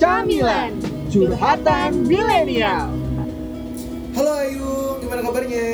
Camilan, 0.00 0.80
curhatan 1.12 2.08
milenial. 2.08 2.88
Halo 4.16 4.32
Ayu, 4.40 4.96
gimana 5.04 5.20
kabarnya? 5.20 5.68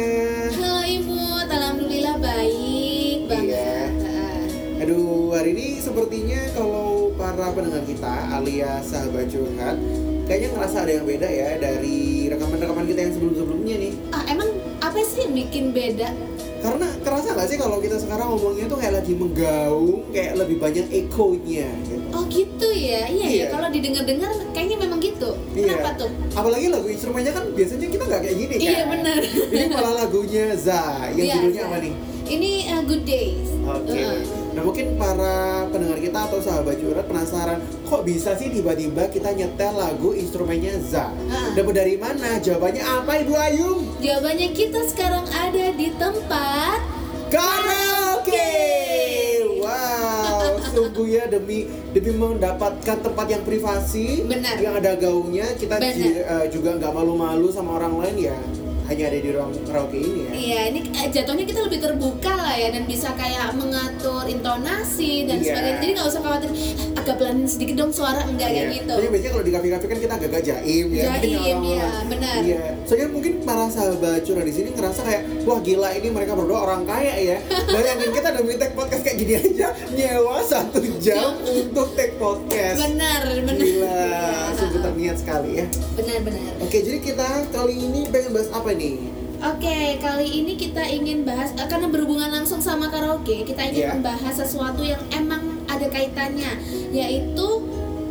Halo 0.50 0.82
Imut, 0.82 1.46
alhamdulillah 1.46 2.18
baik 2.18 3.30
banget. 3.30 3.94
Iya. 4.02 4.82
Aduh, 4.82 5.30
hari 5.30 5.54
ini 5.54 5.78
sepertinya 5.78 6.42
kalau 6.58 7.14
para 7.14 7.54
pendengar 7.54 7.86
kita 7.86 8.14
alias 8.34 8.90
sahabat 8.90 9.30
curhat 9.30 9.78
Kayaknya 10.26 10.48
ngerasa 10.58 10.76
ada 10.82 10.90
yang 10.90 11.06
beda 11.06 11.28
ya 11.30 11.50
dari 11.62 12.26
rekaman-rekaman 12.26 12.84
kita 12.90 12.98
yang 13.06 13.14
emang 13.14 13.35
apa 14.96 15.04
sih 15.04 15.28
yang 15.28 15.36
bikin 15.36 15.64
beda? 15.76 16.08
Karena 16.64 16.88
kerasa 17.04 17.36
nggak 17.36 17.48
sih 17.52 17.60
kalau 17.60 17.84
kita 17.84 18.00
sekarang 18.00 18.32
ngomongnya 18.32 18.64
tuh 18.64 18.80
kayak 18.80 18.96
lagi 18.96 19.12
menggaung 19.12 20.08
Kayak 20.08 20.40
lebih 20.40 20.56
banyak 20.56 20.88
ekonya 20.88 21.68
gitu 21.84 22.00
Oh 22.16 22.24
gitu 22.32 22.68
ya, 22.72 23.04
iya, 23.04 23.28
Iya. 23.28 23.44
ya. 23.44 23.46
Kalau 23.52 23.68
didengar-dengar 23.68 24.32
kayaknya 24.56 24.76
memang 24.80 24.96
gitu. 25.04 25.36
Iya. 25.52 25.76
Kenapa 25.76 26.00
tuh? 26.00 26.10
Apalagi 26.32 26.72
lagu 26.72 26.88
instrumennya 26.88 27.36
kan 27.36 27.44
biasanya 27.52 27.92
kita 27.92 28.04
nggak 28.08 28.20
kayak 28.24 28.36
gini 28.40 28.54
kan 28.56 28.64
Iya, 28.72 28.82
benar. 28.88 29.20
Ini 29.52 29.64
malah 29.68 29.92
lagunya 30.00 30.44
Za, 30.56 30.82
yang 31.12 31.26
Iya, 31.28 31.34
judulnya 31.36 31.62
apa 31.68 31.76
nih? 31.84 31.92
Ini 32.26 32.50
uh, 32.72 32.82
Good 32.88 33.04
Days. 33.04 33.48
Oke. 33.68 33.92
Heeh. 33.92 34.18
Nah 34.56 34.62
mungkin 34.64 34.86
para 34.96 35.34
pendengar 35.68 36.00
kita 36.00 36.18
atau 36.24 36.40
sahabat 36.40 36.80
curhat 36.80 37.04
penasaran 37.04 37.60
kok 37.84 38.02
bisa 38.08 38.32
sih 38.40 38.48
tiba-tiba 38.48 39.12
kita 39.12 39.36
nyetel 39.36 39.76
lagu 39.76 40.16
instrumennya 40.16 40.80
Za? 40.80 41.12
Dapat 41.52 41.74
dari 41.76 42.00
mana? 42.00 42.40
Jawabannya 42.40 42.80
apa 42.80 43.12
Ibu 43.20 43.34
Ayum? 43.36 43.78
Jawabannya 43.96 44.52
kita 44.52 44.80
sekarang 44.92 45.24
ada 45.32 45.72
di 45.72 45.88
tempat 45.96 46.78
Karaoke. 47.32 48.52
Wow, 49.56 50.60
sungguh 50.68 51.16
ya 51.16 51.24
demi 51.26 51.66
demi 51.96 52.12
mendapatkan 52.14 53.02
tempat 53.02 53.26
yang 53.26 53.42
privasi, 53.42 54.22
Benar. 54.28 54.60
yang 54.60 54.76
ada 54.78 54.94
gaungnya, 55.00 55.48
kita 55.56 55.80
Benar. 55.80 55.96
eh, 56.22 56.46
juga 56.52 56.76
nggak 56.76 56.92
malu-malu 56.92 57.48
sama 57.50 57.80
orang 57.80 57.98
lain 58.04 58.30
ya. 58.30 58.38
Hanya 58.86 59.04
ada 59.06 59.18
di 59.18 59.28
ruang 59.28 59.50
karaoke 59.62 59.98
ini 59.98 60.20
ya. 60.20 60.30
Iya, 60.32 60.60
ini 60.70 60.80
eh, 60.92 61.06
jatuhnya 61.10 61.44
kita 61.44 61.60
lebih 61.60 61.80
terbuka 61.80 62.32
lah 62.32 62.54
ya 62.54 62.70
dan 62.70 62.84
bisa 62.84 63.10
kayak 63.12 63.50
mengatur 63.52 64.22
intonasi 64.24 65.26
dan 65.26 65.36
Iya. 65.36 65.46
sebagainya. 65.48 65.78
Jadi 65.80 65.90
nggak 65.92 66.06
usah 66.06 66.20
khawatir 66.20 66.50
"Eh, 66.50 66.72
agak 66.96 67.14
pelanin 67.16 67.46
sedikit 67.46 67.74
dong 67.76 67.90
suara 67.90 68.22
enggak 68.22 68.46
kayak 68.46 68.62
Iya. 68.64 68.76
gitu. 68.76 68.92
Soalnya 68.92 69.10
biasanya 69.10 69.32
kalau 69.32 69.44
di 69.44 69.52
kafe-kafe 69.52 69.84
kan 69.86 69.98
kita 69.98 70.14
agak-agak 70.16 70.42
jaim 70.44 70.86
ya. 70.88 71.04
Jaim, 71.12 71.58
iya, 71.64 71.86
benar. 72.06 72.38
Iya. 72.40 72.58
Soalnya 72.84 73.08
mungkin 73.10 73.32
para 73.42 73.64
sahabat 73.66 74.20
curhat 74.22 74.44
di 74.44 74.54
sini 74.54 74.68
ngerasa 74.70 75.00
kayak 75.02 75.22
wah 75.42 75.58
gila 75.58 75.88
ini 75.92 76.08
mereka 76.08 76.32
berdua 76.32 76.58
orang 76.62 76.82
kaya 76.84 77.14
ya. 77.16 77.38
Bayangin 77.74 78.10
kita 78.12 78.28
demi 78.32 78.54
take 78.54 78.72
podcast 78.72 79.02
kayak 79.02 79.16
gini 79.16 79.32
aja 79.34 79.66
nyewa 79.88 80.38
satu 80.40 80.78
jam 80.98 81.34
untuk 81.42 81.90
take 81.92 82.14
podcast. 82.16 82.78
Benar, 82.80 83.20
benar. 83.34 83.54
Gila, 83.56 83.98
Iya. 83.98 84.54
sungguh 84.54 84.80
terniat 84.80 85.16
sekali 85.16 85.50
ya. 85.56 85.66
Benar-benar. 85.92 86.42
Oke, 86.60 86.78
jadi 86.78 86.98
kita 87.00 87.28
kali 87.48 87.74
ini 87.76 88.06
pengen 88.06 88.30
bahas 88.30 88.46
apa 88.48 88.70
nih? 88.76 88.94
Oke, 89.36 89.78
kali 89.98 90.28
ini 90.34 90.56
kita 90.56 90.80
ingin 90.82 91.20
bahas 91.22 91.52
eh, 91.52 91.66
karena 91.66 91.88
berhubungan 91.88 92.32
langsung 92.32 92.56
sama 92.58 92.88
karaoke, 92.88 93.44
kita 93.44 93.68
ingin 93.68 93.82
Iya. 93.82 93.92
membahas 93.92 94.34
sesuatu 94.34 94.80
yang 94.80 95.00
emang 95.10 95.60
ada 95.66 95.84
kaitannya, 95.86 96.56
yaitu 96.88 97.46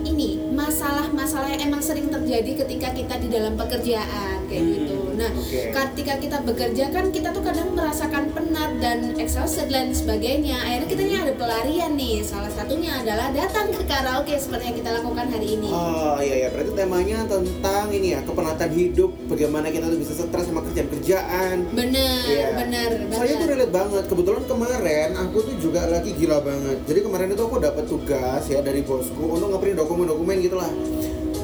ini 0.06 0.38
masalah-masalah 0.54 1.50
yang 1.50 1.66
emang 1.66 1.82
sering 1.82 2.08
terjadi 2.08 2.62
ketika 2.62 2.94
kita 2.94 3.16
di 3.18 3.28
dalam 3.28 3.58
pekerjaan 3.58 4.46
kayak 4.46 4.62
Hmm, 4.62 4.74
gitu. 4.76 4.95
Nah, 5.16 5.32
oke. 5.32 5.62
ketika 5.72 6.14
kita 6.20 6.38
bekerja 6.44 6.86
kan 6.92 7.06
kita 7.08 7.32
tuh 7.32 7.40
kadang 7.40 7.72
merasakan 7.72 8.36
penat 8.36 8.72
dan 8.84 9.16
exhausted 9.16 9.72
dan 9.72 9.96
sebagainya. 9.96 10.60
Akhirnya 10.60 10.88
kita 10.92 11.02
ini 11.02 11.16
ada 11.24 11.34
pelarian 11.34 11.92
nih. 11.96 12.20
Salah 12.22 12.52
satunya 12.52 13.00
adalah 13.00 13.32
datang 13.32 13.72
ke 13.72 13.84
karaoke 13.88 14.36
seperti 14.36 14.64
yang 14.72 14.78
kita 14.84 14.92
lakukan 14.92 15.28
hari 15.32 15.48
ini. 15.56 15.70
Oh 15.72 16.20
iya 16.20 16.36
ya, 16.46 16.48
berarti 16.52 16.72
temanya 16.76 17.24
tentang 17.26 17.88
ini 17.90 18.08
ya 18.12 18.20
kepenatan 18.22 18.70
hidup, 18.76 19.12
bagaimana 19.32 19.72
kita 19.72 19.88
tuh 19.88 20.00
bisa 20.00 20.14
stres 20.14 20.46
sama 20.46 20.62
kerjaan-kerjaan. 20.68 21.56
Bener, 21.72 22.24
Iya. 22.28 22.48
bener, 22.60 22.90
Saya 23.16 23.34
tuh 23.40 23.48
relate 23.48 23.74
banget. 23.74 24.04
Kebetulan 24.06 24.44
kemarin 24.44 25.10
aku 25.16 25.38
tuh 25.42 25.56
juga 25.58 25.88
lagi 25.88 26.12
gila 26.12 26.44
banget. 26.44 26.78
Jadi 26.84 27.00
kemarin 27.00 27.28
itu 27.32 27.42
aku 27.42 27.58
dapat 27.58 27.84
tugas 27.88 28.44
ya 28.46 28.60
dari 28.60 28.84
bosku 28.84 29.24
untuk 29.32 29.48
ngeprint 29.50 29.80
dokumen-dokumen 29.80 30.38
gitulah. 30.44 30.72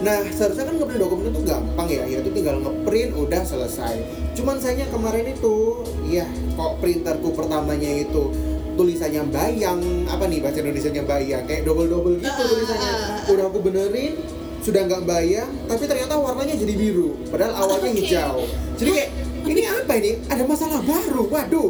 Nah, 0.01 0.17
seharusnya 0.27 0.65
kan 0.65 0.75
ngeprint 0.75 0.99
dokumen 0.99 1.29
itu 1.29 1.41
gampang 1.43 1.87
ya, 1.87 2.03
yaitu 2.03 2.29
tinggal 2.31 2.57
ngeprint 2.57 3.13
udah 3.13 3.41
selesai. 3.41 4.01
Cuman 4.33 4.57
sayangnya 4.57 4.89
kemarin 4.89 5.29
itu, 5.29 5.55
ya 6.05 6.25
kok 6.51 6.81
printerku 6.81 7.29
pertamanya 7.31 8.01
itu 8.01 8.33
tulisannya 8.71 9.29
bayang 9.29 9.77
apa 10.07 10.25
nih 10.25 10.41
bahasa 10.41 10.63
Indonesia-nya 10.63 11.03
bayang 11.03 11.43
kayak 11.43 11.61
double-double 11.63 12.17
gitu 12.17 12.31
Ah, 12.33 12.37
tulisannya. 12.39 12.89
ah, 12.89 12.97
ah. 13.19 13.29
Udah 13.29 13.45
aku 13.45 13.59
benerin, 13.61 14.13
sudah 14.59 14.81
nggak 14.83 15.03
bayang, 15.05 15.49
tapi 15.67 15.83
ternyata 15.85 16.17
warnanya 16.17 16.55
jadi 16.55 16.73
biru. 16.73 17.13
Padahal 17.29 17.53
awalnya 17.59 17.91
Oke. 17.91 17.99
hijau. 18.01 18.37
Jadi 18.77 18.89
kayak 18.91 19.09
ini 19.43 19.61
apa 19.65 19.93
ini? 19.97 20.11
Ada 20.25 20.43
masalah 20.45 20.81
baru. 20.81 21.23
Waduh. 21.27 21.69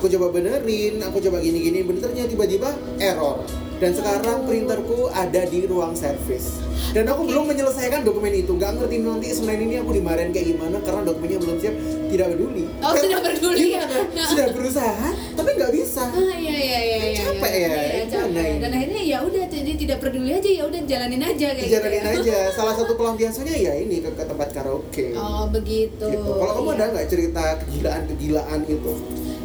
Aku 0.00 0.08
coba 0.08 0.32
benerin, 0.32 0.96
aku 1.04 1.20
coba 1.20 1.44
gini-gini, 1.44 1.84
benernya 1.84 2.24
tiba-tiba 2.24 2.72
error. 2.96 3.44
Dan 3.76 3.92
sekarang 3.92 4.44
printerku 4.44 5.08
ada 5.08 5.44
di 5.44 5.64
ruang 5.64 5.92
servis. 5.92 6.56
Dan 6.92 7.04
aku 7.04 7.24
belum 7.24 7.48
menyelesaikan 7.48 8.00
dokumen 8.00 8.32
itu. 8.34 8.48
Nggak 8.50 8.76
ngerti 8.76 8.96
nanti 8.98 9.28
Senin 9.30 9.60
ini 9.62 9.76
aku 9.76 9.92
dimarahin 9.92 10.32
kayak 10.32 10.52
gimana 10.52 10.80
karena 10.80 11.04
dokumennya 11.04 11.38
belum 11.38 11.56
siap. 11.56 11.76
Tidak 12.08 12.26
peduli. 12.28 12.64
Oh, 12.80 12.92
tidak 12.94 13.20
peduli 13.22 13.66
ya? 13.72 13.84
Sudah 14.24 14.46
berusaha, 14.52 15.08
tapi 15.32 15.50
nggak 15.52 15.72
bisa. 15.72 16.02
Ah 16.02 16.32
iya 16.32 16.56
iya 16.56 16.78
iya 16.80 16.98
iya. 17.06 17.20
Capek 17.22 17.52
iya, 17.52 17.68
ya, 17.68 17.80
Iya, 17.80 18.04
capek. 18.10 18.52
Dan 18.56 18.70
akhirnya 18.74 19.00
ya 19.00 19.18
udah 19.20 19.44
jadi 19.48 19.72
tidak 19.76 19.98
peduli 20.00 20.30
aja 20.32 20.50
ya 20.50 20.62
udah 20.64 20.80
jalanin 20.84 21.22
aja 21.22 21.46
kayak 21.52 21.64
Dijalanin 21.68 22.00
gitu. 22.00 22.08
ya. 22.08 22.20
aja. 22.20 22.38
Salah 22.52 22.74
satu 22.74 22.92
pelampiasannya 22.96 23.52
ya 23.54 23.72
ini 23.76 24.00
ke, 24.00 24.12
ke 24.12 24.24
tempat 24.24 24.48
karaoke. 24.50 25.12
Oh 25.12 25.44
begitu. 25.48 26.04
gitu. 26.04 26.32
Kalau 26.36 26.52
kamu 26.54 26.68
Iya. 26.68 26.76
ada 26.76 26.84
nggak 26.96 27.08
cerita 27.08 27.44
kegilaan-kegilaan 27.60 28.60
itu? 28.64 28.92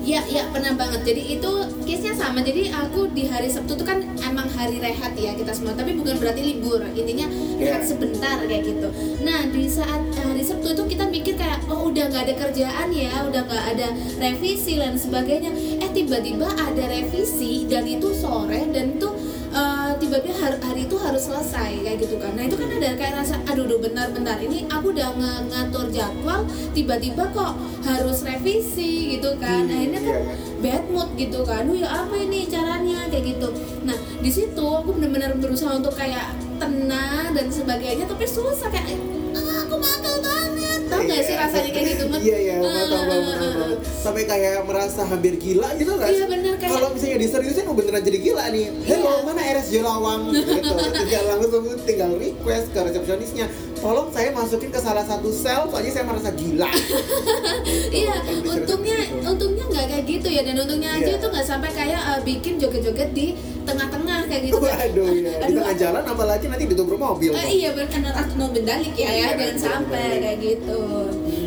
Iya, 0.06 0.22
iya 0.30 0.44
pernah 0.54 0.78
banget. 0.78 1.02
Jadi 1.02 1.42
itu 1.42 1.52
case-nya 1.82 2.14
sama. 2.14 2.46
Jadi 2.46 2.70
aku 2.70 3.10
di 3.10 3.26
hari 3.26 3.50
Sabtu 3.50 3.74
itu 3.74 3.82
kan 3.82 4.06
emang 4.22 4.46
hari 4.54 4.78
rehat 4.78 5.18
ya 5.18 5.34
kita 5.34 5.50
semua, 5.50 5.74
tapi 5.74 5.98
bukan 5.98 6.22
berarti 6.22 6.46
libur. 6.46 6.86
Intinya 6.94 7.26
rehat 7.58 7.82
Iya. 7.82 7.90
sebentar 7.90 8.38
kayak 8.46 8.64
gitu. 8.70 8.88
Nah, 9.26 9.50
di 9.50 9.66
saat 9.66 10.06
hari 10.14 10.46
Sabtu 10.46 10.78
itu 10.78 10.84
kita 10.94 11.10
mikir 11.10 11.34
kayak 11.34 11.66
oh 11.66 11.90
udah 11.90 12.06
nggak 12.14 12.22
ada 12.30 12.36
kerjaan 12.38 12.88
ya, 12.94 13.26
udah 13.26 13.42
nggak 13.50 13.66
ada 13.74 13.88
revisi 14.22 14.78
dan 14.78 14.94
sebagainya. 14.94 15.50
Eh 15.82 15.90
tiba-tiba 15.90 16.54
ada 16.54 16.84
revisi 16.86 17.66
dan 17.66 17.90
itu 17.90 18.14
sore 18.14 18.62
dan 18.70 19.02
itu 19.02 19.10
eh, 19.58 19.92
tiba-tiba 19.98 20.36
hari, 20.38 20.58
hari 20.62 20.82
itu 20.86 20.96
selesai 21.25 21.81
kayak 21.81 21.97
gitu 22.00 22.16
kan. 22.16 22.31
Nah, 22.31 22.44
itu 22.44 22.56
kan 22.56 22.69
ada 22.69 22.90
kayak 22.94 23.13
rasa 23.18 23.36
aduh 23.44 23.66
duh 23.66 23.80
bentar-bentar 23.80 24.38
ini 24.38 24.66
aku 24.68 24.94
udah 24.94 25.09
nge- 25.12 25.44
ngatur 25.50 25.86
jadwal 25.90 26.41
tiba-tiba 26.72 27.24
kok 27.31 27.53
harus 27.81 28.22
revisi 28.22 28.91
gitu 29.12 29.34
kan. 29.35 29.66
Hmm, 29.66 29.74
Akhirnya 29.74 30.02
kan 30.02 30.16
iya, 30.16 30.34
bad 30.62 30.84
mood 30.88 31.09
gitu 31.16 31.40
kan. 31.41 31.66
Duh 31.66 31.75
ya 31.75 31.90
apa 31.90 32.16
ini 32.16 32.46
caranya 32.46 33.09
kayak 33.09 33.25
gitu. 33.31 33.47
Nah, 33.81 33.97
di 34.16 34.30
situ 34.30 34.62
aku 34.62 34.94
benar-benar 34.94 35.34
berusaha 35.35 35.74
untuk 35.74 35.94
kayak 35.94 36.30
tenang 36.56 37.34
dan 37.34 37.47
sebagainya 37.50 38.06
tapi 38.06 38.24
susah 38.24 38.69
kayak 38.69 38.94
ah, 39.34 39.66
aku 39.66 39.75
makel 39.75 40.16
banget. 40.19 40.80
Tahu 40.85 41.02
nggak 41.02 41.22
sih 41.22 41.34
Iya. 41.34 41.41
rasanya 41.44 41.69
kayak 41.72 41.88
gitu, 41.91 42.05
Sampai 44.06 44.24
kayak 44.24 44.62
merasa 44.64 45.02
hampir 45.02 45.34
gila 45.36 45.74
gitu 45.74 45.92
nggak? 45.92 46.06
Iya, 46.08 46.26
bener, 46.30 46.54
kayak- 46.56 46.72
Kalau 46.72 46.88
misalnya 46.94 47.18
diseriusin, 47.18 47.66
oh 47.66 47.74
beneran 47.74 48.00
jadi 48.00 48.20
gila 48.22 48.46
nih. 48.54 48.66
Hello, 48.86 49.12
Iya. 49.12 49.26
mana 49.26 49.42
RSJ 49.42 49.76
Lawang? 49.82 50.22
Gitu. 50.30 50.72
tinggal 50.96 51.24
langsung 51.28 51.64
tinggal 51.82 52.12
request 52.14 52.70
ke 52.70 52.80
resepsionisnya. 52.82 53.46
Tolong 53.76 54.10
saya 54.10 54.30
masukin 54.30 54.70
ke 54.70 54.78
salah 54.78 55.02
satu 55.02 55.30
sel, 55.32 55.66
soalnya 55.68 55.92
saya 55.92 56.06
merasa 56.06 56.30
gila. 56.32 56.70
Iya, 57.96 58.14
diseriusin 58.20 58.62
untungnya 58.62 58.98
gitu. 59.00 59.26
untungnya 59.26 59.66
nggak 59.66 59.86
kayak 59.88 60.06
gitu 60.06 60.28
ya 60.28 60.42
dan 60.44 60.56
untungnya 60.56 60.90
aja 60.92 61.06
Iya. 61.08 61.18
itu 61.18 61.26
nggak 61.26 61.48
sampai 61.48 61.70
kayak 61.72 62.02
uh, 62.04 62.20
bikin 62.22 62.54
joget-joget 62.56 63.10
di 63.12 63.28
tengah-tengah 63.64 64.20
kayak 64.28 64.42
gitu. 64.46 64.58
Waduh 64.60 65.10
ya, 65.16 65.34
di 65.34 65.44
Aduh, 65.44 65.58
tengah 65.60 65.76
jalan 65.76 66.04
apalagi 66.06 66.46
nanti 66.46 66.66
ditubruk 66.68 67.00
mobil. 67.00 67.32
Eh, 67.34 67.50
iya 67.56 67.70
benar 67.74 68.14
atau 68.16 68.46
bendalik 68.47 68.94
ya 68.94 69.08
ya 69.08 69.09
Iya, 69.09 69.29
jangan 69.34 69.58
sampai 69.58 70.06
kayak 70.20 70.38
gitu. 70.40 70.79
Hmm. 71.09 71.45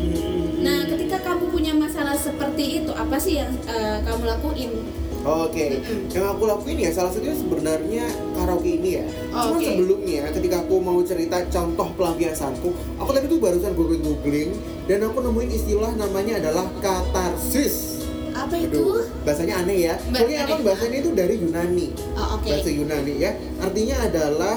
Masalah 1.99 2.15
seperti 2.15 2.79
itu, 2.79 2.95
apa 2.95 3.19
sih 3.19 3.43
yang 3.43 3.51
uh, 3.67 3.99
kamu 4.07 4.23
lakuin? 4.23 4.71
Oke, 5.19 5.83
Mm-mm. 5.83 6.07
yang 6.15 6.31
aku 6.31 6.47
lakuin 6.47 6.79
ya 6.79 6.95
salah 6.95 7.11
satunya 7.11 7.35
sebenarnya 7.35 8.07
karaoke 8.39 8.79
ini 8.79 9.03
ya. 9.03 9.05
Oh, 9.35 9.51
Cuman 9.51 9.59
oke. 9.59 9.67
sebelumnya 9.67 10.23
ketika 10.31 10.63
aku 10.63 10.79
mau 10.79 10.95
cerita 11.03 11.43
contoh 11.51 11.91
pelampiasanku, 11.99 12.71
aku 13.03 13.09
tadi 13.11 13.27
tuh 13.27 13.43
barusan 13.43 13.75
googling 13.75 13.99
googling 13.99 14.55
dan 14.87 15.03
aku 15.11 15.27
nemuin 15.27 15.51
istilah 15.51 15.91
namanya 15.99 16.39
adalah 16.39 16.71
katarsis. 16.79 18.07
Apa 18.31 18.55
itu? 18.55 18.79
Aduh, 18.79 19.03
bahasanya 19.27 19.59
aneh 19.59 19.91
ya. 19.91 19.99
Soalnya 19.99 20.37
emang 20.47 20.61
bahasanya 20.63 20.97
itu 21.03 21.11
dari 21.11 21.35
Yunani. 21.35 21.87
Oh, 22.15 22.39
oke. 22.39 22.47
Bahasa 22.47 22.71
Yunani 22.71 23.13
ya. 23.19 23.35
Artinya 23.59 24.07
adalah 24.07 24.55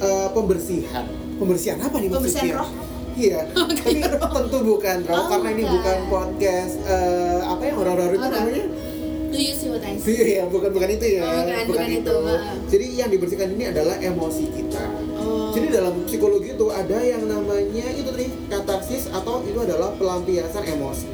eh, 0.00 0.28
pembersihan. 0.32 1.04
Pembersihan 1.36 1.84
apa 1.84 2.00
nih 2.00 2.08
Pembersihan 2.08 2.64
roh? 2.64 2.87
Iya, 3.18 3.40
tapi 3.82 3.98
tentu 3.98 4.58
bukan 4.62 4.96
roh 5.02 5.16
Oh, 5.18 5.26
karena 5.26 5.48
ini 5.50 5.64
bukan. 5.66 5.74
bukan 5.74 5.98
podcast 6.06 6.74
eh, 6.86 7.40
apa 7.42 7.62
yang 7.66 7.76
horor-horor 7.76 8.14
itu 8.14 8.28
namanya? 8.30 8.64
Do 9.28 9.36
you 9.36 9.52
see 9.52 9.68
what 9.68 9.82
I 9.82 9.98
see? 9.98 10.14
Iya, 10.14 10.46
bukan 10.46 10.70
bukan 10.70 10.88
itu 10.88 11.06
ya. 11.18 11.26
Oh, 11.26 11.42
bukan, 11.44 11.64
bukan 11.68 11.88
itu, 11.90 12.14
heeh. 12.16 12.54
Jadi 12.70 12.86
yang 12.96 13.10
dibersihkan 13.10 13.48
ini 13.52 13.64
adalah 13.68 13.96
emosi 13.98 14.44
kita. 14.54 14.84
Oh. 15.18 15.50
Jadi 15.52 15.66
dalam 15.68 15.94
psikologi 16.06 16.54
itu 16.54 16.66
ada 16.70 16.98
yang 17.02 17.26
namanya 17.26 17.86
itu 17.92 18.08
tadi 18.08 18.26
katarsis 18.48 19.10
atau 19.10 19.42
itu 19.44 19.58
adalah 19.58 19.92
pelampiasan 19.98 20.64
emosi. 20.64 21.06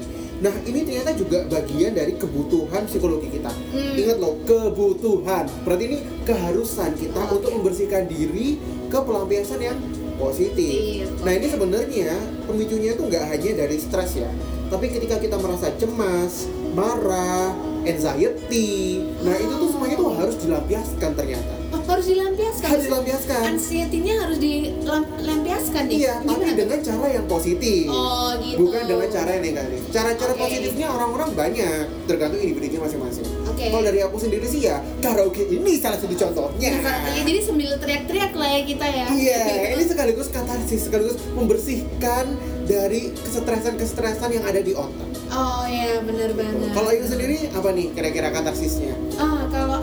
Nah 0.44 0.54
ini 0.62 0.84
ternyata 0.84 1.16
juga 1.16 1.42
bagian 1.48 1.96
dari 1.96 2.14
kebutuhan 2.14 2.84
psikologi 2.84 3.32
kita. 3.32 3.48
Hmm. 3.50 3.96
Ingat 3.96 4.16
loh 4.20 4.36
kebutuhan. 4.44 5.48
Berarti 5.64 5.84
ini 5.88 5.98
keharusan 6.22 6.94
kita 6.94 7.18
Oke. 7.18 7.40
untuk 7.40 7.50
membersihkan 7.56 8.04
diri 8.06 8.60
ke 8.86 8.98
pelampiasan 9.00 9.58
yang 9.58 9.78
positif. 10.16 11.10
Nah 11.22 11.32
ini 11.34 11.46
sebenarnya 11.50 12.14
pemicunya 12.46 12.94
itu 12.94 13.02
nggak 13.06 13.24
hanya 13.30 13.50
dari 13.64 13.76
stres 13.78 14.16
ya, 14.18 14.30
tapi 14.70 14.90
ketika 14.90 15.18
kita 15.18 15.36
merasa 15.38 15.70
cemas, 15.76 16.48
marah, 16.74 17.54
anxiety, 17.84 19.04
nah 19.22 19.36
itu 19.36 19.52
tuh 19.52 19.68
semuanya 19.70 19.96
tuh 20.00 20.10
harus 20.16 20.36
dilampiaskan 20.40 21.10
ternyata. 21.14 21.54
Oh, 21.94 22.02
harus 22.02 22.10
dilampiaskan. 22.10 22.68
Harus 22.74 22.84
dilampiaskan. 22.90 23.40
Anxiety-nya 23.54 24.14
harus 24.26 24.38
dilampiaskan 24.42 25.82
nih. 25.86 25.96
Iya, 26.02 26.14
tapi 26.26 26.42
Gimana? 26.42 26.58
dengan 26.58 26.78
cara 26.82 27.06
yang 27.06 27.26
positif. 27.30 27.86
Oh, 27.86 28.34
gitu. 28.42 28.58
Bukan 28.66 28.82
dengan 28.90 29.08
cara 29.14 29.30
yang 29.38 29.44
negatif. 29.46 29.78
Cara-cara 29.94 30.32
Oke. 30.34 30.42
positifnya 30.42 30.86
orang-orang 30.90 31.30
banyak, 31.38 31.86
tergantung 32.10 32.42
individunya 32.42 32.82
masing-masing. 32.82 33.26
Oke. 33.46 33.70
Kalau 33.70 33.84
dari 33.86 34.00
aku 34.02 34.16
sendiri 34.18 34.42
sih 34.42 34.66
ya, 34.66 34.82
karaoke 34.98 35.46
ini 35.46 35.78
salah 35.78 36.02
satu 36.02 36.10
contohnya. 36.18 36.82
Ya, 36.82 37.22
jadi 37.22 37.38
sambil 37.46 37.70
teriak-teriak 37.78 38.32
lah 38.34 38.48
ya 38.50 38.60
kita 38.66 38.86
ya. 38.90 39.06
Iya, 39.14 39.42
ini 39.78 39.84
sekaligus 39.86 40.28
katarsis, 40.34 40.90
sekaligus 40.90 41.14
membersihkan 41.38 42.26
dari 42.66 43.14
kesetresan-kesetresan 43.22 44.34
yang 44.34 44.42
ada 44.42 44.58
di 44.58 44.74
otak. 44.74 45.14
Oh 45.30 45.62
ya, 45.70 46.02
benar 46.02 46.34
banget. 46.34 46.74
Kalau 46.74 46.90
itu 46.90 47.06
sendiri 47.06 47.38
apa 47.54 47.70
nih 47.70 47.86
kira-kira 47.94 48.34
katarsisnya? 48.34 48.98
Ah, 49.14 49.46
kalau 49.46 49.78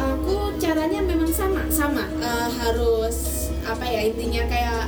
apa 3.72 3.86
ya 3.86 4.02
intinya 4.04 4.44
kayak 4.46 4.84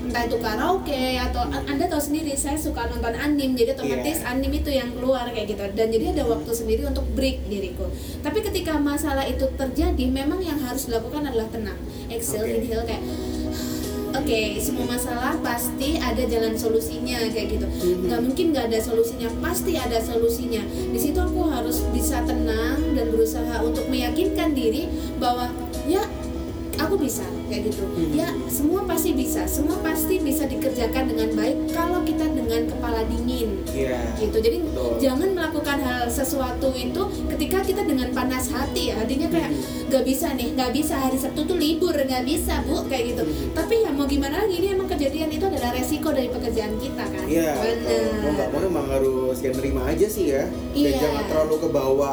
entah 0.00 0.24
itu 0.24 0.36
karaoke 0.38 0.96
atau 1.20 1.42
anda 1.44 1.84
tahu 1.84 2.00
sendiri 2.00 2.32
saya 2.32 2.56
suka 2.56 2.88
nonton 2.88 3.12
anim 3.12 3.52
jadi 3.52 3.76
otomatis 3.76 4.18
Iya. 4.18 4.32
anim 4.32 4.48
itu 4.50 4.70
yang 4.70 4.88
keluar 4.90 5.28
kayak 5.28 5.46
gitu 5.46 5.60
dan 5.68 5.86
jadi 5.86 6.04
ada 6.10 6.24
waktu 6.26 6.48
sendiri 6.50 6.82
untuk 6.82 7.04
break 7.12 7.44
diriku 7.44 7.84
tapi 8.18 8.40
ketika 8.40 8.80
masalah 8.80 9.22
itu 9.22 9.44
terjadi 9.52 10.04
memang 10.08 10.40
yang 10.40 10.56
harus 10.58 10.88
dilakukan 10.88 11.28
adalah 11.28 11.44
tenang 11.46 11.76
exhale 12.08 12.48
Oke. 12.48 12.56
inhale 12.58 12.84
kayak 12.84 13.04
oke 14.10 14.40
semua 14.58 14.86
masalah 14.88 15.36
pasti 15.38 16.00
ada 16.00 16.24
jalan 16.24 16.56
solusinya 16.56 17.28
kayak 17.28 17.48
gitu 17.52 17.66
Mhm. 17.68 18.08
nggak 18.08 18.20
mungkin 18.22 18.44
nggak 18.50 18.64
ada 18.66 18.80
solusinya 18.80 19.28
pasti 19.38 19.76
ada 19.76 20.00
solusinya 20.00 20.62
di 20.64 20.98
situ 20.98 21.18
aku 21.18 21.44
harus 21.46 21.84
bisa 21.92 22.24
tenang 22.24 22.96
dan 22.96 23.12
berusaha 23.12 23.60
untuk 23.60 23.84
meyakinkan 23.86 24.56
diri 24.56 24.88
bahwa 25.20 25.52
ya 25.84 26.00
aku 26.88 26.96
bisa 26.98 27.20
kayak 27.46 27.68
gitu 27.68 27.84
ya 28.10 28.28
semua 28.48 28.80
pasti 28.82 29.12
bisa 29.12 29.44
semua 29.44 29.76
pasti 29.78 30.18
bisa 30.18 30.44
dikerjakan 30.44 31.04
dengan 31.06 31.28
baik 31.34 31.56
kalau 31.68 32.00
kita 32.00 32.24
dengan 32.26 32.64
kepala 32.66 33.04
dingin 33.04 33.60
Iya. 33.68 34.16
gitu 34.16 34.36
jadi 34.36 34.58
Betul. 34.64 34.92
jangan 34.98 35.28
melakukan 35.30 35.78
hal 35.78 36.08
sesuatu 36.08 36.72
itu 36.72 37.02
ketika 37.28 37.58
kita 37.60 37.82
dengan 37.84 38.08
panas 38.10 38.48
hati 38.48 38.90
ya 38.90 38.98
artinya 38.98 39.28
kayak 39.28 39.50
Mhm. 39.50 39.86
nggak 39.88 40.04
bisa 40.04 40.26
nih 40.32 40.48
nggak 40.52 40.70
bisa 40.72 40.94
hari 40.96 41.16
sabtu 41.16 41.44
tuh 41.44 41.56
libur 41.56 41.92
nggak 41.92 42.24
bisa 42.24 42.64
bu 42.64 42.82
kayak 42.84 43.12
gitu 43.12 43.22
Mhm. 43.22 43.52
tapi 43.52 43.74
ya 43.78 43.90
mau 43.90 44.04
gimana 44.04 44.42
lagi 44.42 44.54
ini 44.56 44.68
emang 44.72 44.88
kejadian 44.88 45.28
itu 45.28 45.44
adalah 45.44 45.70
resiko 45.70 46.08
dari 46.08 46.28
pekerjaan 46.28 46.74
kita 46.76 47.04
kan 47.04 47.24
Iya, 47.24 47.52
betul. 47.54 47.84
Bener. 47.84 48.18
mau 48.18 48.30
nggak 48.34 48.48
mau 48.48 48.60
emang 48.64 48.86
harus 48.88 49.36
ya 49.38 49.50
nerima 49.52 49.82
aja 49.84 50.06
sih 50.06 50.24
ya. 50.28 50.44
Dan 50.48 50.74
Iya. 50.74 50.98
jangan 50.98 51.24
terlalu 51.26 51.54
kebawa, 51.60 52.10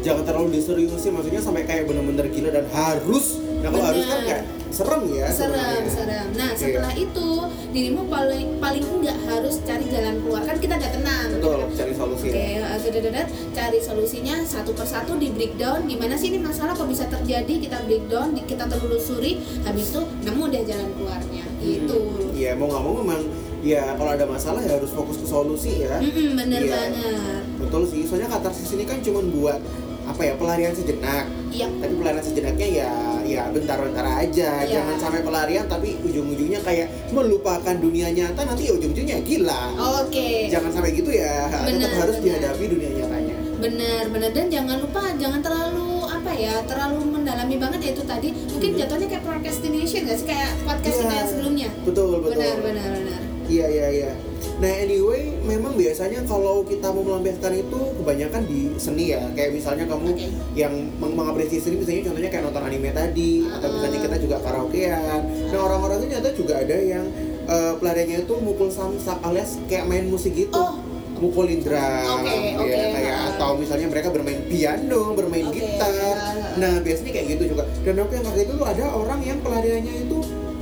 jangan 0.00 0.24
terlalu 0.24 0.48
diseriusin. 0.52 1.12
Maksudnya 1.12 1.38
sampai 1.38 1.62
kayak 1.62 1.86
bener-bener 1.86 2.26
gila 2.28 2.50
dan 2.50 2.66
harus. 2.68 3.38
Nah 3.56 3.68
kalau 3.68 3.84
harus 3.86 4.04
kan 4.04 4.20
kayak 4.22 4.42
serem 4.68 5.02
ya. 5.08 5.26
serem 5.26 5.56
sebenarnya. 5.56 5.88
serem 5.88 6.26
nah 6.34 6.48
Iya. 6.48 6.58
setelah 6.58 6.92
itu 6.92 7.28
dirimu 7.70 8.02
paling 8.06 8.46
paling 8.56 8.84
enggak 8.84 9.16
harus 9.22 9.54
cari 9.62 9.84
jalan 9.86 10.14
keluar 10.18 10.42
kan 10.42 10.56
kita 10.56 10.74
udah 10.74 10.90
tenang 10.90 11.26
gitu 11.26 11.38
Betul, 11.38 11.56
kan. 11.56 11.68
cari 11.74 11.92
solusi. 11.94 12.26
Oke, 12.26 12.44
ya. 12.52 12.64
uh, 12.66 12.78
dadadadad, 12.78 13.26
cari 13.50 13.78
solusinya 13.78 14.36
satu 14.42 14.70
persatu 14.72 15.12
di 15.14 15.28
breakdown 15.30 15.78
gimana 15.84 16.14
sih 16.14 16.28
ini 16.28 16.40
masalah 16.40 16.72
kok 16.72 16.84
bisa 16.84 17.04
terjadi 17.06 17.54
kita 17.58 17.78
breakdown 17.82 18.36
kita 18.38 18.64
telusuri 18.66 19.32
habis 19.62 19.86
itu 19.88 20.00
nemu 20.22 20.44
deh 20.46 20.62
jalan 20.66 20.88
keluarnya 20.92 21.44
gitu 21.58 22.00
Iya, 22.32 22.52
mau 22.52 22.66
nggak 22.66 22.82
mau 22.82 22.94
memang 22.98 23.20
ya 23.62 23.96
kalau 23.96 24.12
ada 24.12 24.24
masalah 24.24 24.60
ya 24.60 24.76
harus 24.76 24.92
fokus 24.92 25.16
ke 25.16 25.26
solusi 25.26 25.72
ya. 25.80 25.96
Mm-mm, 25.98 26.36
bener 26.36 26.60
Iya. 26.60 26.72
banget 26.74 27.42
Betul 27.56 27.82
sih, 27.86 28.04
soalnya 28.04 28.28
katarsis 28.30 28.68
ini 28.70 28.84
kan 28.84 29.00
cuma 29.00 29.24
buat 29.24 29.58
apa 30.06 30.22
ya 30.22 30.34
pelarian 30.34 30.70
sejenak. 30.70 31.24
iya 31.48 31.66
Tapi 31.72 31.94
pelarian 31.94 32.22
sejenaknya 32.22 32.68
ya 32.76 32.90
ya 33.22 33.42
bentar-bentar 33.50 34.06
aja. 34.06 34.50
Iya. 34.62 34.70
Jangan 34.72 34.96
sampai 34.96 35.20
pelarian 35.20 35.66
tapi 35.66 35.98
ujung-ujungnya 36.00 36.62
kayak 36.62 36.86
melupakan 37.10 37.74
dunia 37.74 38.08
nyata 38.08 38.40
nanti 38.40 38.66
ya 38.66 38.72
ujung-ujungnya 38.72 39.18
gila. 39.20 39.62
oke 39.98 40.28
Jangan 40.46 40.70
sampai 40.70 40.90
gitu 40.92 41.10
ya. 41.10 41.50
Tetap 41.50 41.66
Benar, 41.68 41.90
harus 41.98 42.16
benar. 42.16 42.26
dihadapi 42.38 42.64
dunia 42.68 42.90
nyatanya. 42.94 43.36
bener 43.56 44.12
bener 44.12 44.30
dan 44.30 44.46
jangan 44.46 44.76
lupa 44.78 45.00
jangan 45.16 45.40
terlalu 45.40 45.88
apa 46.04 46.28
ya 46.30 46.60
terlalu 46.68 47.08
mendalami 47.08 47.56
banget 47.56 47.80
ya 47.80 47.90
itu 47.90 48.04
tadi 48.04 48.28
mungkin 48.52 48.70
Mhm. 48.70 48.78
jatuhnya 48.78 49.06
kayak 49.08 49.24
procrastination 49.24 50.00
gak 50.04 50.18
sih 50.20 50.26
kayak 50.28 50.50
podcast 50.60 50.92
kita 50.94 51.08
Iya. 51.08 51.16
yang 51.16 51.28
sebelumnya 51.32 51.68
Betul, 51.82 52.20
betul. 52.20 52.36
benar 52.36 52.56
benar 52.60 52.88
benar 52.92 53.20
Iya, 53.48 53.66
iya, 53.66 53.86
iya. 53.88 54.10
Nah, 54.56 54.72
anyway, 54.72 55.36
memang 55.42 55.76
biasanya 55.76 56.24
kalau 56.24 56.64
kita 56.64 56.88
mau 56.88 57.04
melampiaskan 57.04 57.60
itu 57.60 57.76
kebanyakan 57.94 58.42
di 58.42 58.72
seni 58.76 59.12
ya. 59.12 59.20
Kayak 59.30 59.52
misalnya 59.52 59.84
kamu 59.84 60.08
Oke. 60.10 60.26
yang 60.54 60.72
meng- 60.96 61.12
mengapresiasi 61.12 61.60
seni 61.62 61.76
misalnya 61.76 62.08
contohnya 62.08 62.30
kayak 62.30 62.44
nonton 62.46 62.62
anime 62.64 62.88
tadi 62.90 63.44
atau 63.44 63.68
Ah. 63.68 63.72
misalnya 63.76 64.00
kita 64.02 64.16
juga 64.16 64.36
karaokean. 64.40 65.20
Nah, 65.52 65.60
orang-orang 65.60 65.96
itu 65.98 66.06
ternyata 66.08 66.30
juga 66.32 66.54
ada 66.58 66.76
yang 66.78 67.04
eh, 67.46 67.74
pelariannya 67.74 68.18
itu 68.22 68.34
mukul 68.36 68.66
samsak 68.68 69.22
alias 69.22 69.54
kayak 69.66 69.86
main 69.86 70.08
musik 70.08 70.34
gitu. 70.34 70.50
Oh. 70.52 70.82
Mukulin 71.16 71.62
drum, 71.62 71.78
Oke, 72.18 72.28
ya, 72.28 72.58
oke. 72.58 72.76
kayak 72.90 73.14
Ah. 73.14 73.28
atau 73.30 73.54
misalnya 73.54 73.86
mereka 73.86 74.10
bermain 74.10 74.40
piano, 74.44 75.14
bermain 75.14 75.46
Oke, 75.46 75.62
gitar. 75.62 75.88
ah. 76.10 76.56
Nah, 76.56 76.80
biasanya 76.80 77.12
kayak 77.12 77.26
gitu 77.30 77.52
juga. 77.52 77.64
Dan 77.80 77.96
aku 77.98 78.12
yang 78.12 78.24
kaget 78.26 78.42
itu 78.42 78.54
tuh 78.56 78.66
ada 78.66 78.84
orang 78.90 79.20
yang 79.22 79.38
pelariannya 79.38 79.94
itu 80.02 80.18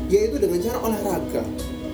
yaitu 0.07 0.37
dengan 0.37 0.59
cara 0.61 0.79
olahraga. 0.79 1.43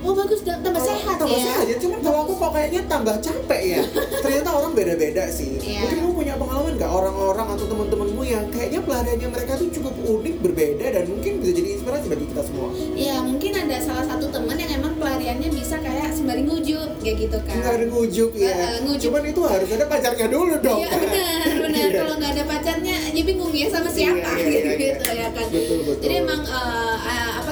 Oh 0.01 0.13
bagus 0.13 0.41
tambah 0.41 0.81
sehat 0.81 1.17
tambah 1.17 1.31
ya 1.31 1.45
sehat 1.45 1.65
ya 1.67 1.77
cuma 1.79 1.97
kalau 2.01 2.19
aku 2.23 2.33
kok 2.35 2.51
kayaknya 2.51 2.81
tambah 2.87 3.17
capek 3.17 3.63
ya 3.63 3.81
ternyata 4.23 4.49
orang 4.51 4.73
beda-beda 4.73 5.25
sih 5.29 5.61
Iya. 5.61 5.81
mungkin 5.83 5.97
kamu 5.99 6.13
punya 6.15 6.35
pengalaman 6.35 6.73
nggak 6.75 6.91
orang-orang 6.91 7.47
atau 7.51 7.67
teman-temanmu 7.67 8.23
yang 8.23 8.45
kayaknya 8.49 8.81
pelariannya 8.81 9.29
mereka 9.29 9.53
tuh 9.55 9.69
cukup 9.71 9.95
unik 10.01 10.37
berbeda 10.41 10.87
dan 10.91 11.05
mungkin 11.07 11.33
bisa 11.39 11.53
jadi 11.53 11.69
inspirasi 11.75 12.07
bagi 12.07 12.27
kita 12.27 12.43
semua 12.43 12.69
Ya 12.93 13.17
mungkin 13.21 13.53
ada 13.55 13.77
salah 13.79 14.05
satu 14.05 14.27
teman 14.29 14.57
yang 14.57 14.71
emang 14.75 14.95
pelariannya 14.97 15.49
bisa 15.49 15.77
kayak 15.77 16.11
sembari 16.11 16.43
ngujup 16.43 17.01
kayak 17.01 17.17
gitu 17.19 17.39
kan. 17.41 17.57
ada 17.57 17.87
ngujuk 17.87 18.31
ya 18.35 18.51
eh, 18.51 18.79
ngujuk. 18.83 19.09
cuman 19.09 19.23
itu 19.27 19.41
harus 19.43 19.69
ada 19.71 19.87
pacarnya 19.87 20.27
dulu 20.27 20.55
dong 20.59 20.81
Iya 20.81 20.89
benar 20.91 21.45
benar 21.65 21.79
Iya. 21.83 21.99
kalau 21.99 22.15
nggak 22.17 22.31
ada 22.31 22.45
pacarnya 22.47 22.97
ya 23.11 23.23
bingung 23.23 23.53
ya 23.53 23.67
sama 23.69 23.89
siapa 23.89 24.17
Iya, 24.37 24.45
iya, 24.45 24.61
iya, 24.61 24.73
gitu 24.77 25.05
iya. 25.07 25.15
ya 25.17 25.29
kan. 25.31 25.47
Betul, 25.51 25.79
betul. 25.83 26.03
Jadi 26.03 26.15
emang 26.19 26.41
eh, 26.43 26.97
eh, 27.03 27.31
apa 27.37 27.50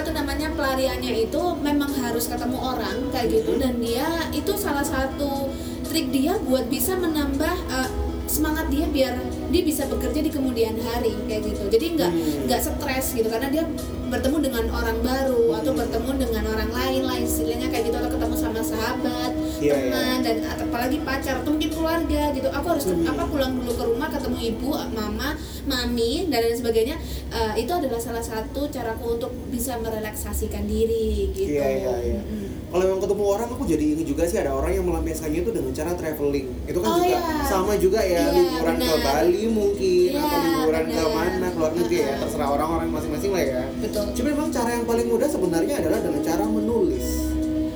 pelariannya 0.68 1.24
itu 1.24 1.42
memang 1.64 1.88
harus 1.96 2.28
ketemu 2.28 2.60
orang 2.60 3.08
kayak 3.08 3.40
gitu. 3.40 3.56
Dan 3.56 3.80
dia 3.80 4.04
itu 4.36 4.52
salah 4.60 4.84
satu 4.84 5.48
trik 5.88 6.12
dia 6.12 6.36
buat 6.44 6.68
bisa 6.68 6.92
menambah 6.92 7.56
eh, 7.72 7.90
semangat 8.38 8.66
dia 8.70 8.86
biar 8.86 9.14
dia 9.48 9.62
bisa 9.62 9.82
bekerja 9.84 10.20
di 10.20 10.30
kemudian 10.30 10.78
hari 10.78 11.12
kayak 11.26 11.42
gitu. 11.44 11.62
Jadi 11.68 11.86
nggak 11.98 12.10
Hmm. 12.10 12.46
nggak 12.46 12.60
stres 12.62 13.06
gitu 13.12 13.26
karena 13.26 13.50
dia 13.50 13.64
bertemu 14.08 14.38
dengan 14.40 14.64
orang 14.70 14.98
baru 15.02 15.58
atau 15.58 15.72
Hmm. 15.74 15.80
bertemu 15.84 16.10
dengan 16.16 16.44
orang 16.48 16.70
lain 16.70 17.02
lah 17.04 17.18
istilahnya 17.18 17.68
kayak 17.68 17.84
gitu 17.84 17.96
atau 17.98 18.08
ketemu 18.08 18.34
sama 18.34 18.60
sahabat 18.62 19.32
Iya, 19.58 19.74
teman 19.74 20.16
dan 20.22 20.36
atau 20.46 20.64
apalagi 20.64 20.98
pacar 21.02 21.42
atau 21.42 21.50
mungkin 21.50 21.68
keluarga 21.68 22.22
gitu 22.30 22.48
aku 22.48 22.66
harus 22.68 22.84
Hmm. 22.86 23.04
apa 23.04 23.26
pulang 23.26 23.52
dulu 23.52 23.72
ke 23.74 23.84
rumah 23.84 24.08
ketemu 24.08 24.38
ibu 24.48 24.70
mama 24.94 25.34
mami 25.66 26.30
dan 26.30 26.40
lain 26.40 26.56
sebagainya 26.56 26.96
Eh, 27.28 27.60
itu 27.60 27.68
adalah 27.68 28.00
salah 28.00 28.24
satu 28.24 28.72
caraku 28.72 29.20
untuk 29.20 29.28
bisa 29.52 29.76
merelaksasikan 29.76 30.64
diri 30.64 31.28
gitu 31.30 31.52
Iya, 31.52 31.66
iya, 31.76 31.94
iya. 32.00 32.20
Mm. 32.24 32.57
Kalau 32.68 32.84
memang 32.84 33.00
ketemu 33.00 33.24
orang 33.26 33.48
aku 33.48 33.64
jadi 33.64 33.84
ini 33.90 34.02
juga 34.02 34.22
sih 34.24 34.36
ada 34.36 34.52
orang 34.52 34.70
yang 34.70 34.84
melampiaskannya 34.84 35.40
itu 35.40 35.50
dengan 35.50 35.72
cara 35.72 35.90
traveling 35.92 36.46
itu 36.62 36.78
kan 36.78 36.88
Oh, 36.88 36.96
juga 36.98 37.08
iya. 37.10 37.20
sama 37.42 37.72
juga 37.74 38.00
ya 38.00 38.20
Iya, 38.20 38.30
liburan 38.30 38.76
ke 38.76 38.84
benar. 38.84 39.00
Bali 39.02 39.42
mungkin 39.48 40.08
Iya, 40.08 40.20
atau 40.20 40.38
liburan 40.38 40.84
ke 40.84 41.00
benar. 41.00 41.08
mana 41.10 41.46
ke 41.48 41.56
luar 41.56 41.72
negeri 41.72 41.96
ya 41.96 42.04
Uh-uh. 42.04 42.20
terserah 42.20 42.48
orang-orang 42.50 42.88
masing-masing 42.90 43.30
lah 43.30 43.42
ya 43.42 43.62
betul 43.78 44.04
Cuma 44.12 44.28
memang 44.30 44.48
cara 44.50 44.70
yang 44.70 44.84
paling 44.84 45.06
mudah 45.06 45.28
sebenarnya 45.28 45.74
adalah 45.78 45.98
dengan 45.98 46.20
cara 46.22 46.44
menulis. 46.44 47.06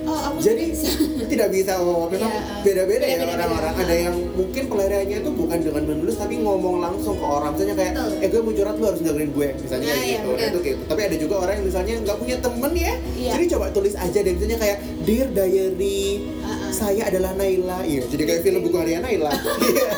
Oh, 0.03 0.19
aku 0.21 0.37
Jadi 0.41 0.65
bisa. 0.69 0.89
tidak 1.33 1.49
bisa 1.49 1.73
oh 1.79 2.07
memang 2.07 2.29
Iya, 2.29 2.43
beda-beda 2.63 3.05
ya 3.05 3.17
beda-beda. 3.17 3.35
orang-orang. 3.39 3.75
Ada 3.79 3.95
yang 3.97 4.17
mungkin 4.33 4.63
pelariannya 4.67 5.19
itu 5.19 5.31
bukan 5.33 5.59
dengan 5.59 5.83
menulis 5.85 6.17
tapi 6.17 6.35
ngomong 6.39 6.77
langsung 6.79 7.15
ke 7.15 7.25
orang. 7.25 7.51
Misalnya 7.53 7.77
kayak, 7.77 7.93
Betul. 7.95 8.11
eh 8.19 8.29
gue 8.29 8.41
mau 8.41 8.53
curhat 8.53 8.75
lu 8.75 8.85
harus 8.85 9.01
dengerin 9.01 9.31
gue, 9.31 9.49
misalnya 9.57 9.85
Nah, 9.85 9.93
kayak 9.93 10.03
iya, 10.03 10.17
gitu. 10.17 10.29
Benar. 10.29 10.49
itu 10.49 10.59
gitu. 10.65 10.83
Tapi 10.85 11.01
ada 11.03 11.17
juga 11.17 11.35
orang 11.39 11.55
yang 11.55 11.67
misalnya 11.67 11.95
nggak 12.03 12.19
punya 12.19 12.37
temen 12.39 12.73
ya, 12.75 12.93
Iya. 13.13 13.31
jadi 13.33 13.45
coba 13.49 13.67
tulis 13.71 13.95
aja 13.95 14.19
deh. 14.19 14.33
Misalnya 14.33 14.59
kayak 14.59 14.79
Dear 15.03 15.29
Diary, 15.29 16.03
Ah, 16.41 16.51
ah. 16.51 16.71
saya 16.71 17.03
adalah 17.05 17.31
Naila. 17.33 17.79
Iya, 17.83 18.03
jadi 18.07 18.23
kayak 18.25 18.41
film 18.43 18.61
buku 18.63 18.77
harian 18.77 19.01
Naila. 19.01 19.31
Iya. 19.63 19.89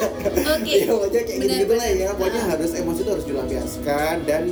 Oke. 0.50 0.72
Iya, 0.74 0.84
pokoknya 0.86 1.20
kayak 1.22 1.38
gitu-gitu 1.40 1.74
lah 1.74 1.86
ya. 1.86 2.08
Pokoknya 2.12 2.42
Ah. 2.42 2.48
harus 2.52 2.70
emosi 2.72 3.00
itu 3.00 3.10
harus 3.10 3.26
dilampiaskan 3.26 4.16
dan 4.24 4.42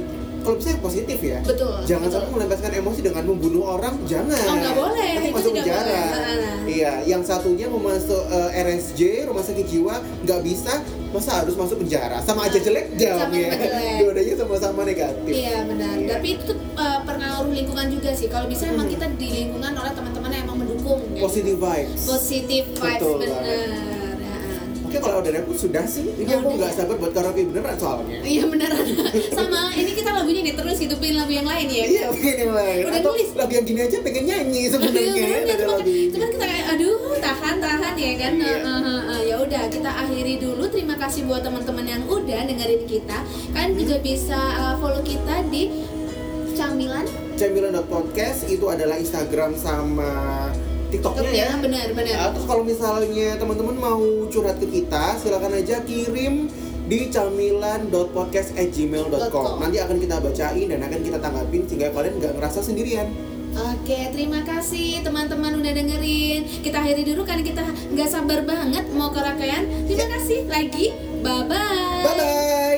kalau 0.42 0.56
bisa 0.56 0.68
yang 0.70 0.82
positif 0.82 1.18
ya. 1.18 1.38
Betul, 1.40 1.75
Jangan 1.82 2.02
betul. 2.02 2.14
sampai 2.18 2.30
melampiaskan 2.32 2.72
emosi 2.76 3.00
dengan 3.00 3.25
membunuh 3.25 3.64
orang, 3.68 3.94
jangan. 4.04 4.42
Oh, 4.44 4.54
nggak 4.54 4.75
boleh. 4.75 5.08
Nanti 5.12 5.25
Itu 5.25 5.37
masuk 5.37 5.52
penjara. 5.54 6.02
Iya, 6.62 6.92
yang 7.04 7.22
satunya 7.22 7.66
mau 7.66 7.80
masuk 7.80 8.22
eh, 8.28 8.61
RSJ, 8.61 9.00
rumah 9.26 9.40
sakit 9.40 9.66
jiwa, 9.66 9.94
nggak 10.22 10.40
bisa, 10.42 10.72
masa 11.11 11.30
harus 11.38 11.54
masuk 11.54 11.76
penjara? 11.78 12.18
Sama 12.20 12.46
aja 12.46 12.56
jelek 12.56 12.94
jam 12.94 13.18
Sama 13.20 13.34
ya. 13.34 13.50
Dua-duanya 13.99 14.34
sama-sama 14.37 14.80
negatif. 14.82 15.32
Iya 15.32 15.62
benar. 15.64 15.94
Iya. 15.94 16.08
Tapi 16.12 16.28
itu 16.37 16.52
uh, 16.75 16.99
pengaruh 17.02 17.50
lingkungan 17.50 17.87
juga 17.88 18.11
sih. 18.12 18.26
Kalau 18.26 18.46
bisa 18.46 18.66
emang 18.66 18.84
Hmm. 18.84 18.94
kita 18.94 19.06
di 19.14 19.28
lingkungan 19.44 19.72
oleh 19.72 19.92
teman-teman 19.92 20.30
yang 20.30 20.42
emang 20.44 20.58
mendukung. 20.61 21.00
ya. 21.12 21.20
Positive 21.20 21.58
vibes. 21.58 22.00
Positive 22.02 22.66
vibes 22.72 22.99
Betul 22.99 23.14
benar. 23.20 23.42
Ya. 24.92 24.94
Oke, 24.94 24.99
kalau 25.02 25.18
udah 25.18 25.32
repot 25.32 25.56
sudah 25.56 25.84
sih. 25.84 26.04
Ini 26.04 26.28
Oh, 26.28 26.38
aku 26.38 26.49
nggak 26.54 26.68
ya? 26.68 26.76
sabar 26.76 26.96
buat 26.96 27.12
karaoke 27.12 27.42
beneran 27.44 27.76
soalnya. 27.76 28.18
Iya 28.20 28.44
beneran. 28.44 28.84
Sama 29.38 29.61
ini 29.72 29.90
kita 29.90 30.11
lagunya 30.12 30.40
nih 30.42 30.54
terus 30.54 30.76
hidupin 30.78 31.14
lagu 31.14 31.32
yang 31.32 31.44
lain 31.44 31.66
ya. 31.66 31.84
Iya, 31.87 32.04
pengen 32.11 32.37
yang 32.38 32.52
lain. 32.52 32.82
Udah 32.84 32.99
Atau 32.99 33.11
nulis. 33.11 33.28
lagu 33.32 33.52
yang 33.52 33.64
gini 33.64 33.80
aja 33.82 33.96
pengen 33.99 34.25
nyanyi 34.26 34.62
sebenarnya. 34.68 35.00
Iya, 35.08 35.25
bener, 35.25 35.40
ada 35.42 35.54
cuman, 35.56 35.72
lagu 35.72 35.90
ini. 35.90 36.11
cuman 36.11 36.28
kita 36.30 36.44
kayak 36.44 36.66
aduh 36.68 36.96
tahan 37.18 37.56
tahan 37.58 37.94
ya 37.94 38.12
kan 38.14 38.32
Iya. 38.34 38.52
Eh, 38.52 38.61
eh, 38.61 39.02
eh, 39.08 39.20
ya 39.25 39.37
udah 39.38 39.62
kita 39.66 39.90
akhiri 39.94 40.34
dulu 40.37 40.64
terima 40.66 40.94
kasih 40.94 41.20
buat 41.22 41.40
teman-teman 41.40 41.87
yang 41.87 42.02
udah 42.04 42.40
dengerin 42.42 42.82
kita 42.84 43.18
kalian 43.50 43.72
juga 43.75 43.96
bisa 43.99 44.40
uh, 44.54 44.75
follow 44.76 45.00
kita 45.00 45.44
di 45.49 45.68
camilan 46.52 47.04
Cemilan.podcast 47.34 48.46
itu 48.46 48.66
adalah 48.66 48.94
Instagram 48.94 49.52
sama 49.54 50.11
TikToknya 50.92 51.32
ya. 51.32 51.49
ya 51.49 51.56
benar 51.58 51.88
benar 51.96 52.14
Ah, 52.20 52.28
terus 52.37 52.44
kalau 52.44 52.61
misalnya 52.62 53.40
teman-teman 53.40 53.76
mau 53.80 54.04
curhat 54.28 54.61
ke 54.61 54.68
kita, 54.68 55.16
silakan 55.16 55.56
aja 55.56 55.80
kirim 55.82 56.52
di 56.87 57.08
camilan.podcast@gmail.com. 57.08 59.64
Nanti 59.64 59.80
akan 59.80 59.96
kita 59.96 60.20
bacain 60.20 60.68
dan 60.68 60.84
akan 60.84 61.00
kita 61.00 61.16
tanggapin 61.18 61.64
sehingga 61.64 61.88
kalian 61.96 62.20
nggak 62.20 62.37
ngerasa 62.37 62.61
sendirian. 62.61 63.08
Oke, 63.52 64.08
terima 64.16 64.40
kasih 64.49 65.04
teman-teman 65.04 65.61
udah 65.61 65.72
dengerin. 65.76 66.64
Kita 66.64 66.80
akhiri 66.80 67.04
dulu 67.04 67.20
karena 67.28 67.44
kita 67.44 67.61
nggak 67.92 68.08
sabar 68.08 68.40
banget 68.49 68.88
mau 68.96 69.12
ke 69.12 69.20
rangkaian. 69.20 69.68
Terima 69.84 70.08
kasih 70.08 70.49
lagi. 70.49 70.96
Bye 71.20 71.44
bye. 71.49 72.72